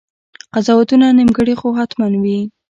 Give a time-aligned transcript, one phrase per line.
[0.53, 2.39] قضاوتونه نیمګړي خو حتماً وي.